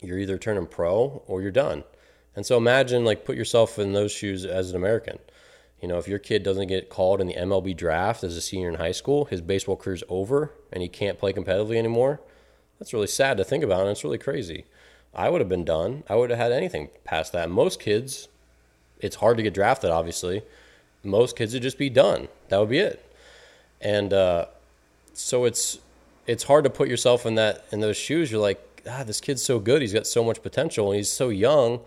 [0.00, 1.84] you're either turning pro or you're done.
[2.34, 5.18] And so imagine like put yourself in those shoes as an American.
[5.80, 8.68] You know, if your kid doesn't get called in the MLB draft as a senior
[8.68, 12.20] in high school, his baseball career's over and he can't play competitively anymore.
[12.78, 14.66] That's really sad to think about and it's really crazy.
[15.14, 16.04] I would have been done.
[16.08, 17.50] I would have had anything past that.
[17.50, 18.28] Most kids,
[18.98, 20.42] it's hard to get drafted, obviously.
[21.02, 22.28] Most kids would just be done.
[22.48, 23.04] That would be it.
[23.80, 24.46] And uh,
[25.14, 25.78] so it's
[26.26, 28.30] it's hard to put yourself in that in those shoes.
[28.30, 29.80] You're like, ah, this kid's so good.
[29.80, 31.80] He's got so much potential, and he's so young.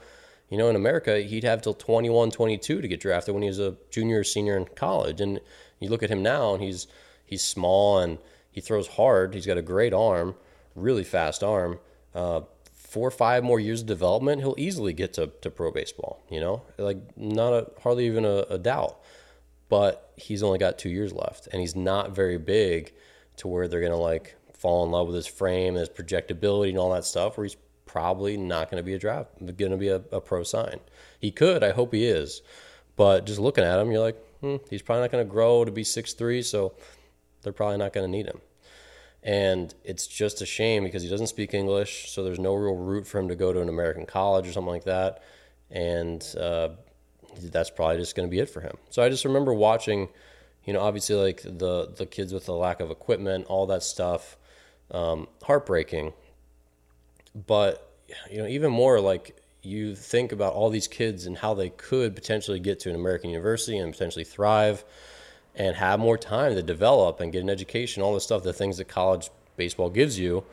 [0.49, 3.59] You know, in America, he'd have till 21, 22 to get drafted when he was
[3.59, 5.21] a junior or senior in college.
[5.21, 5.39] And
[5.79, 6.87] you look at him now, and he's
[7.25, 8.17] he's small and
[8.51, 9.33] he throws hard.
[9.33, 10.35] He's got a great arm,
[10.75, 11.79] really fast arm.
[12.13, 12.41] Uh,
[12.93, 16.23] four or five more years of development, he'll easily get to, to pro baseball.
[16.29, 18.99] You know, like not a hardly even a, a doubt.
[19.67, 22.93] But he's only got two years left, and he's not very big
[23.37, 26.93] to where they're gonna like fall in love with his frame, his projectability, and all
[26.93, 27.35] that stuff.
[27.35, 30.41] Where he's probably not going to be a draft, going to be a, a, pro
[30.41, 30.79] sign.
[31.19, 32.41] He could, I hope he is,
[32.95, 35.71] but just looking at him, you're like, hmm, he's probably not going to grow to
[35.71, 36.73] be six three, so
[37.41, 38.39] they're probably not going to need him.
[39.23, 43.07] And it's just a shame because he doesn't speak English, so there's no real route
[43.07, 45.23] for him to go to an American college or something like that.
[45.71, 46.69] And uh,
[47.41, 48.75] that's probably just going to be it for him.
[48.89, 50.09] So I just remember watching,
[50.65, 54.37] you know, obviously like the the kids with the lack of equipment, all that stuff,
[54.91, 56.13] um, heartbreaking.
[57.47, 57.89] But
[58.29, 62.15] you know, even more like you think about all these kids and how they could
[62.15, 64.83] potentially get to an American university and potentially thrive
[65.55, 68.77] and have more time to develop and get an education, all the stuff, the things
[68.77, 70.43] that college baseball gives you,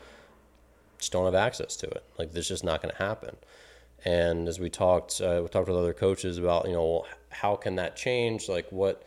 [0.99, 2.03] just don't have access to it.
[2.17, 3.35] Like this just not going to happen.
[4.05, 7.75] And as we talked, uh, we talked with other coaches about, you know, how can
[7.75, 8.47] that change?
[8.47, 9.03] Like what?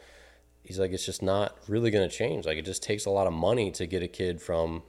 [0.62, 2.46] He's like, it's just not really going to change.
[2.46, 4.82] Like it just takes a lot of money to get a kid from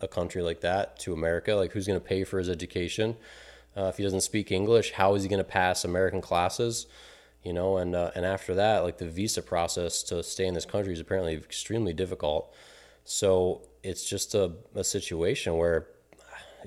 [0.00, 1.54] a country like that to America.
[1.54, 3.16] Like who's going to pay for his education?
[3.76, 6.86] Uh, if he doesn't speak English, how is he going to pass American classes?
[7.42, 10.64] You know, and uh, and after that, like the visa process to stay in this
[10.64, 12.54] country is apparently extremely difficult.
[13.04, 15.88] So it's just a, a situation where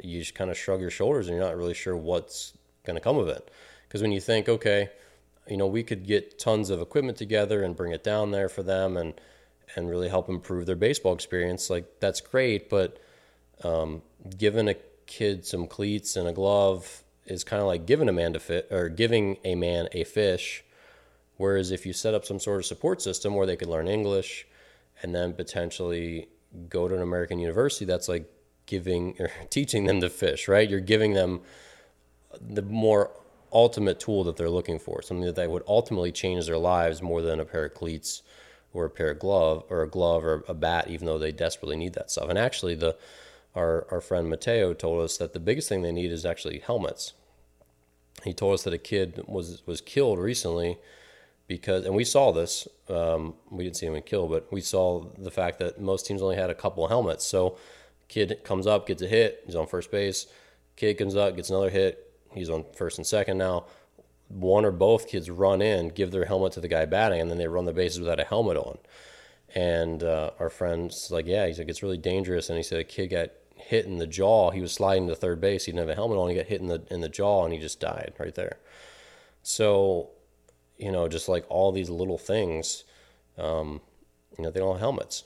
[0.04, 3.02] you just kind of shrug your shoulders and you're not really sure what's going to
[3.02, 3.50] come of it.
[3.88, 4.90] Because when you think, okay,
[5.48, 8.64] you know, we could get tons of equipment together and bring it down there for
[8.64, 9.14] them and
[9.76, 12.70] and really help improve their baseball experience, like that's great.
[12.70, 13.00] But
[13.64, 14.02] um,
[14.38, 18.34] giving a kid some cleats and a glove is kind of like giving a man
[18.34, 20.66] to fit or giving a man a fish
[21.38, 24.48] Whereas if you set up some sort of support system where they could learn English
[25.02, 26.30] and then potentially
[26.70, 28.30] go to an American university, that's like
[28.66, 30.70] giving or teaching them to fish, right?
[30.70, 31.42] You're giving them
[32.42, 33.12] the more
[33.52, 37.22] ultimate tool that they're looking for, something that they would ultimately change their lives more
[37.22, 38.22] than a pair of cleats
[38.74, 41.78] or a pair of glove or a glove or a bat, even though they desperately
[41.78, 42.30] need that stuff.
[42.30, 42.98] And actually, the
[43.56, 47.14] our our friend Mateo told us that the biggest thing they need is actually helmets.
[48.24, 50.78] He told us that a kid was was killed recently
[51.48, 52.68] because, and we saw this.
[52.90, 56.36] Um, we didn't see him kill, but we saw the fact that most teams only
[56.36, 57.26] had a couple helmets.
[57.26, 57.58] So,
[58.08, 60.28] kid comes up, gets a hit, he's on first base.
[60.76, 63.66] Kid comes up, gets another hit, he's on first and second now.
[64.28, 67.38] One or both kids run in, give their helmet to the guy batting, and then
[67.38, 68.80] they run the bases without a helmet on.
[69.54, 72.50] And uh, our friend's like, yeah, he's like, it's really dangerous.
[72.50, 73.30] And he said a kid got
[73.66, 74.52] hit in the jaw.
[74.52, 75.66] He was sliding to third base.
[75.66, 76.30] He didn't have a helmet on.
[76.30, 78.60] He got hit in the in the jaw, and he just died right there.
[79.44, 80.10] So
[80.78, 82.84] you know, just like all these little things,
[83.38, 83.82] um,
[84.38, 85.24] you know, they don't have helmets.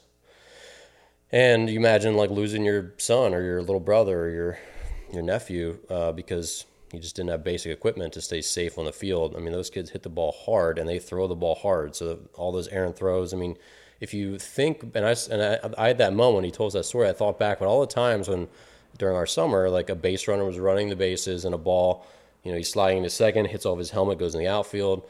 [1.32, 4.60] And you imagine like losing your son or your little brother or your
[5.12, 8.92] your nephew uh, because you just didn't have basic equipment to stay safe on the
[8.92, 9.36] field.
[9.36, 11.96] I mean, those kids hit the ball hard and they throw the ball hard.
[11.96, 13.34] So all those errant throws.
[13.34, 13.58] I mean,
[14.00, 16.74] if you think, and I and I, I had that moment when he told us
[16.74, 17.10] that story.
[17.10, 18.48] I thought back, but all the times when
[18.98, 22.06] during our summer, like a base runner was running the bases and a ball,
[22.44, 25.08] you know, he's sliding to second, hits off his helmet, goes in the outfield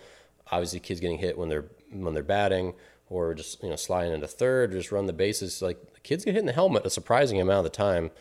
[0.51, 2.73] obviously kids getting hit when they're when they're batting
[3.09, 5.61] or just you know sliding into third, just run the bases.
[5.61, 8.11] Like kids get hit in the helmet a surprising amount of the time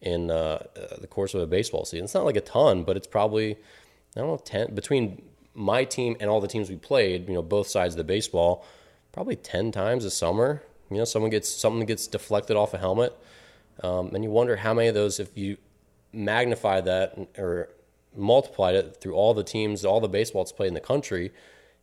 [0.00, 2.04] in uh, uh, the course of a baseball season.
[2.04, 3.52] It's not like a ton, but it's probably
[4.16, 5.22] I don't know ten between
[5.54, 7.28] my team and all the teams we played.
[7.28, 8.64] You know, both sides of the baseball,
[9.12, 10.62] probably ten times a summer.
[10.90, 13.16] You know, someone gets something gets deflected off a helmet,
[13.82, 15.56] um, and you wonder how many of those if you
[16.12, 17.70] magnify that or
[18.14, 21.32] multiplied it through all the teams, all the baseball played in the country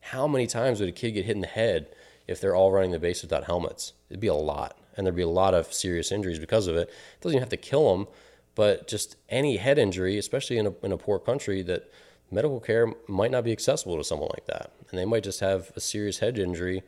[0.02, 1.88] how many times would a kid get hit in the head
[2.28, 3.94] if they're all running the base without helmets?
[4.10, 6.90] It'd be a lot, and there'd be a lot of serious injuries because of it.
[6.90, 8.08] It doesn't even have to kill them,
[8.56, 11.92] but just any head injury, especially in a, in a poor country, that
[12.32, 15.72] medical care might not be accessible to someone like that, and they might just have
[15.76, 16.84] a serious head injury.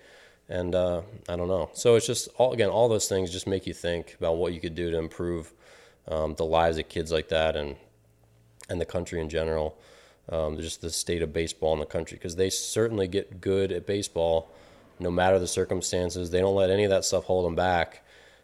[0.51, 1.69] And uh, I don't know.
[1.73, 4.59] So it's just all again, all those things just make you think about what you
[4.59, 5.53] could do to improve
[6.09, 7.77] um, the lives of kids like that, and
[8.69, 9.77] and the country in general,
[10.27, 13.87] um, just the state of baseball in the country, because they certainly get good at
[13.87, 14.51] baseball
[14.99, 16.29] no matter the circumstances.
[16.29, 18.03] They don't let any of that stuff hold them back.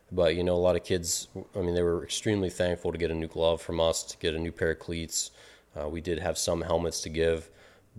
[0.10, 1.28] But you know, a lot of kids.
[1.54, 4.34] I mean, they were extremely thankful to get a new glove from us, to get
[4.34, 5.32] a new pair of cleats.
[5.76, 7.50] Uh, we did have some helmets to give,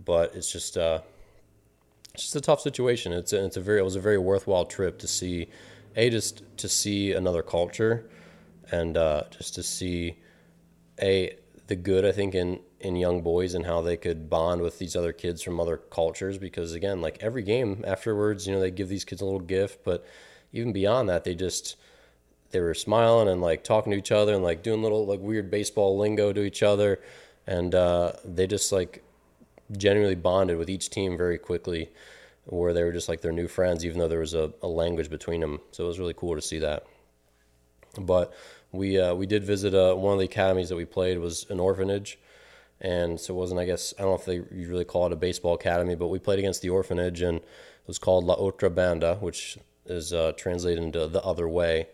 [0.03, 1.01] but it's just uh,
[2.19, 3.13] it's just a tough situation.
[3.13, 5.47] It's a, it's a very it was a very worthwhile trip to see,
[5.95, 8.11] a just to see another culture,
[8.73, 10.19] and uh, just to see
[11.01, 11.37] a
[11.69, 14.97] the good I think in in young boys and how they could bond with these
[14.97, 18.89] other kids from other cultures because again like every game afterwards you know they give
[18.89, 20.07] these kids a little gift but
[20.53, 21.75] even beyond that they just
[22.53, 25.51] they were smiling and like talking to each other and like doing little like weird
[25.51, 27.01] baseball lingo to each other
[27.49, 29.03] and uh, they just like
[29.77, 31.91] genuinely bonded with each team very quickly
[32.45, 35.11] where they were just like their new friends even though there was a, a language
[35.11, 36.87] between them so it was really cool to see that
[37.99, 38.33] but
[38.73, 41.61] we uh, we did visit uh, one of the academies that we played was an
[41.61, 42.19] orphanage
[42.81, 45.13] and so it wasn't I guess I don't know if they you really call it
[45.13, 47.45] a baseball academy, but we played against the orphanage and it
[47.87, 51.89] was called La Otra Banda, which is uh, translated into the other way.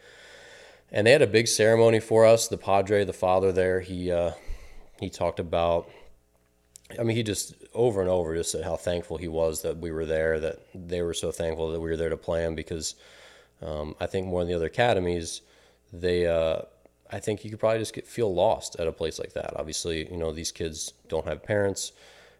[0.90, 2.48] And they had a big ceremony for us.
[2.48, 4.32] The padre, the father there, he uh,
[5.00, 5.88] he talked about.
[6.98, 9.90] I mean, he just over and over just said how thankful he was that we
[9.90, 12.94] were there, that they were so thankful that we were there to play him because
[13.62, 15.40] um, I think more than the other academies,
[15.92, 16.62] they uh,
[17.10, 19.56] I think you could probably just get, feel lost at a place like that.
[19.56, 21.92] Obviously, you know, these kids don't have parents,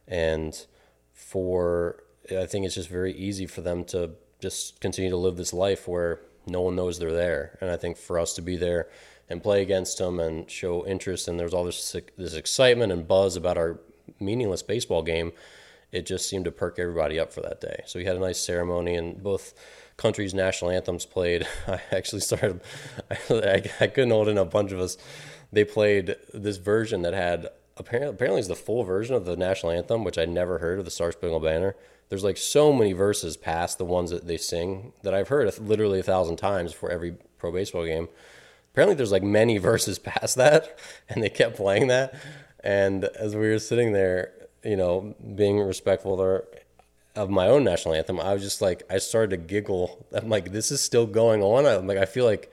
[0.06, 0.66] and
[1.12, 5.52] for I think it's just very easy for them to just continue to live this
[5.52, 7.56] life where no one knows they're there.
[7.60, 8.88] And I think for us to be there
[9.30, 13.36] and play against them and show interest, and there's all this this excitement and buzz
[13.36, 13.78] about our
[14.20, 15.32] meaningless baseball game,
[15.92, 17.82] it just seemed to perk everybody up for that day.
[17.86, 19.54] So we had a nice ceremony, and both
[19.96, 21.46] countries' national anthems played.
[21.68, 22.60] I actually started,
[23.30, 24.96] I, I couldn't hold in a bunch of us.
[25.52, 29.72] They played this version that had apparently apparently it's the full version of the national
[29.72, 31.76] anthem, which I never heard of the Star Spangled Banner.
[32.08, 36.00] There's like so many verses past the ones that they sing that I've heard literally
[36.00, 38.08] a thousand times for every pro baseball game.
[38.72, 42.14] Apparently, there's like many verses past that, and they kept playing that.
[42.64, 44.32] And as we were sitting there,
[44.64, 46.42] you know, being respectful
[47.14, 50.06] of my own national anthem, I was just like, I started to giggle.
[50.12, 51.66] I'm like, this is still going on.
[51.66, 52.50] I'm like, I feel like,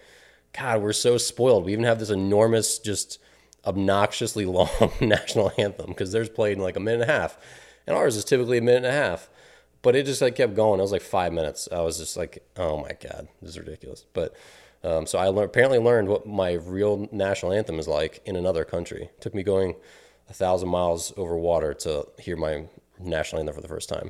[0.52, 1.64] God, we're so spoiled.
[1.64, 3.20] We even have this enormous, just
[3.66, 4.70] obnoxiously long
[5.02, 7.38] national anthem because theirs played in like a minute and a half,
[7.88, 9.30] and ours is typically a minute and a half.
[9.82, 10.80] But it just like kept going.
[10.80, 11.70] It was like five minutes.
[11.72, 14.06] I was just like, oh my God, this is ridiculous.
[14.14, 14.36] But
[14.84, 18.64] um, so I learned, apparently learned what my real national anthem is like in another
[18.64, 19.04] country.
[19.04, 19.76] It took me going
[20.30, 22.66] a thousand miles over water to hear my
[23.00, 24.10] national anthem for the first time.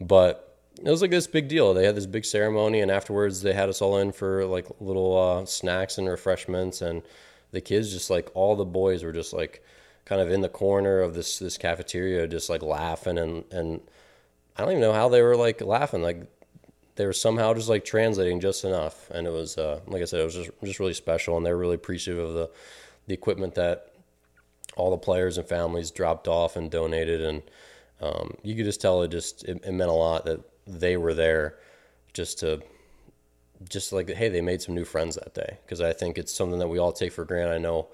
[0.00, 1.74] But it was like this big deal.
[1.74, 5.16] They had this big ceremony, and afterwards they had us all in for like little
[5.16, 6.80] uh, snacks and refreshments.
[6.80, 7.02] And
[7.50, 9.64] the kids, just like all the boys, were just like
[10.04, 13.80] kind of in the corner of this this cafeteria, just like laughing and and
[14.56, 16.02] I don't even know how they were like laughing.
[16.02, 16.26] Like
[16.96, 20.20] they were somehow just like translating just enough, and it was uh, like I said,
[20.20, 22.50] it was just just really special, and they're really appreciative of the
[23.06, 23.92] the equipment that
[24.76, 27.20] all the players and families dropped off and donated.
[27.20, 27.42] And
[28.00, 31.14] um, you could just tell it just it, it, meant a lot that they were
[31.14, 31.56] there
[32.12, 32.62] just to
[33.68, 35.58] just like hey they made some new friends that day.
[35.64, 37.54] Because i think it's something that we all take for granted.
[37.54, 37.88] I know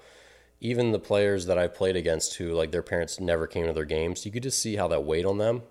[0.59, 3.85] even the players that i played against who like their parents never came to their
[3.85, 5.63] games you could just see how that weighed on them.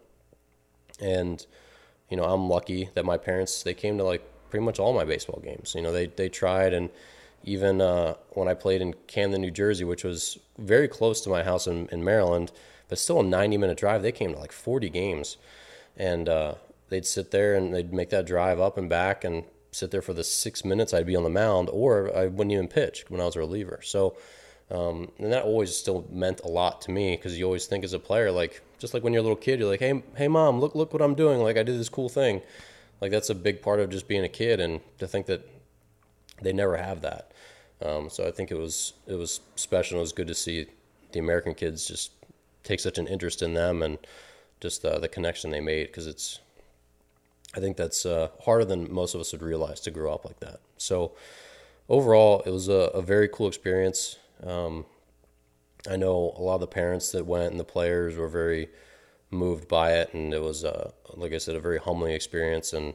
[1.01, 1.45] And
[2.11, 5.05] you know i'm lucky that my parents they came to like pretty much all my
[5.05, 6.91] baseball games you know they they tried and
[7.45, 11.43] even uh, when i played in camden new jersey which was very close to my
[11.43, 12.53] house in, in maryland
[12.91, 14.03] but still a 90 minute drive.
[14.03, 15.39] They came to like 40 games,
[15.97, 16.55] and uh,
[16.91, 20.13] they'd sit there and they'd make that drive up and back and sit there for
[20.13, 23.25] the six minutes I'd be on the mound, or I wouldn't even pitch when I
[23.25, 23.81] was a reliever.
[23.83, 24.17] So,
[24.71, 27.93] um, and that always still meant a lot to me because you always think as
[27.93, 30.61] a player, like just like when you're a little kid, you're like, hey, hey, mom,
[30.61, 31.41] look, look what I'm doing.
[31.41, 32.43] Like I did this cool thing.
[33.01, 35.49] Like that's a big part of just being a kid, and to think that
[36.43, 37.33] they never have that.
[37.83, 39.99] Um, so I think it was it was special.
[39.99, 40.67] It was good to see
[41.13, 42.13] the American kids just
[42.63, 43.99] take such an interest in them and
[44.61, 46.41] just uh, the connection they made because it's
[47.57, 50.39] I think that's uh, harder than most of us would realize to grow up like
[50.41, 50.61] that.
[50.77, 51.13] So
[51.89, 54.19] overall, it was a, a very cool experience.
[54.47, 54.85] Um,
[55.89, 58.69] I know a lot of the parents that went and the players were very
[59.31, 62.73] moved by it, and it was, uh, like I said, a very humbling experience.
[62.73, 62.95] And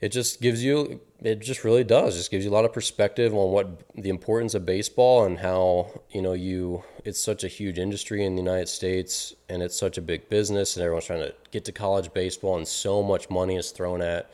[0.00, 3.34] it just gives you it just really does just gives you a lot of perspective
[3.34, 7.78] on what the importance of baseball and how you know you it's such a huge
[7.78, 11.34] industry in the United States and it's such a big business and everyone's trying to
[11.50, 14.30] get to college baseball and so much money is thrown at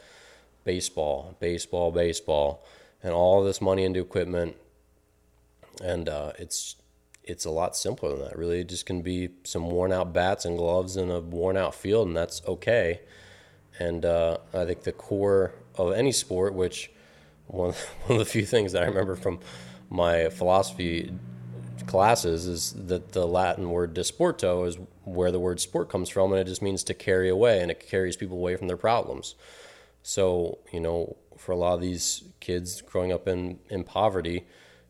[0.64, 2.64] baseball baseball baseball
[3.03, 4.57] and all this money into equipment
[5.81, 6.77] and uh, it's
[7.25, 8.37] it's a lot simpler than that.
[8.37, 11.75] Really, it just can be some worn out bats and gloves in a worn out
[11.75, 13.01] field, and that's okay.
[13.79, 16.91] And uh, I think the core of any sport, which
[17.47, 17.73] one,
[18.07, 19.41] one of the few things that I remember from
[19.89, 21.12] my philosophy
[21.87, 26.41] classes is that the Latin word disporto is where the word sport comes from, and
[26.41, 29.35] it just means to carry away, and it carries people away from their problems.
[30.03, 34.45] So, you know, for a lot of these kids growing up in, in poverty,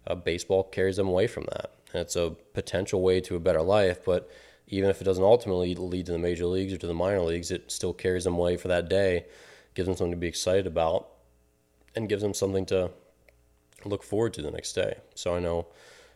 [0.07, 1.73] uh, baseball carries them away from that.
[1.93, 4.31] And it's a potential way to a better life, but
[4.69, 7.51] even if it doesn't ultimately lead to the major leagues or to the minor leagues,
[7.51, 9.27] it still carries them away for that day,
[9.75, 11.09] gives them something to be excited about,
[11.95, 12.91] and gives them something to
[13.85, 14.97] look forward to the next day.
[15.15, 15.67] So I know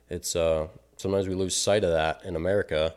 [0.08, 2.94] it's uh, sometimes we lose sight of that in America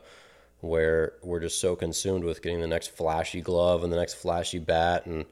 [0.62, 4.60] where we're just so consumed with getting the next flashy glove and the next flashy
[4.60, 5.26] bat and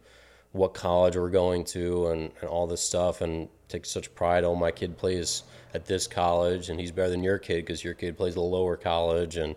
[0.51, 4.43] what college we're going to and, and all this stuff and take such pride.
[4.43, 5.43] Oh my kid plays
[5.73, 8.41] at this college and he's better than your kid because your kid plays at a
[8.41, 9.55] lower college and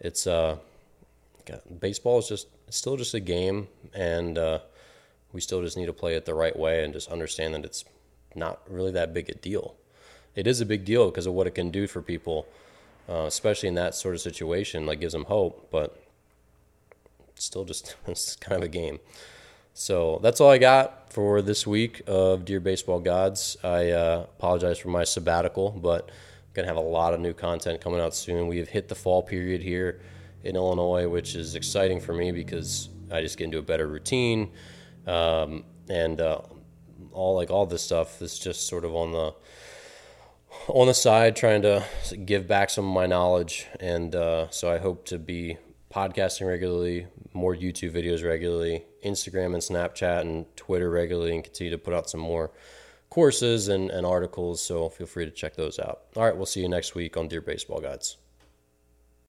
[0.00, 0.56] it's uh
[1.78, 4.58] baseball is just still just a game and uh,
[5.32, 7.84] we still just need to play it the right way and just understand that it's
[8.34, 9.74] not really that big a deal.
[10.34, 12.46] It is a big deal because of what it can do for people
[13.08, 16.02] uh, especially in that sort of situation like gives them hope but
[17.34, 18.98] still just it's kind of a game
[19.74, 23.56] so that's all I got for this week of Dear Baseball Gods.
[23.64, 27.32] I uh, apologize for my sabbatical, but I'm going to have a lot of new
[27.32, 28.46] content coming out soon.
[28.46, 30.00] We have hit the fall period here
[30.44, 34.52] in Illinois, which is exciting for me because I just get into a better routine.
[35.08, 36.38] Um, and uh,
[37.12, 39.34] all like all this stuff is just sort of on the
[40.68, 41.84] on the side trying to
[42.24, 45.58] give back some of my knowledge and uh, so i hope to be
[45.94, 51.78] podcasting regularly, more YouTube videos regularly, Instagram and Snapchat and Twitter regularly, and continue to
[51.78, 52.50] put out some more
[53.10, 54.60] courses and, and articles.
[54.60, 56.02] So feel free to check those out.
[56.16, 58.16] All right, we'll see you next week on Dear Baseball Gods.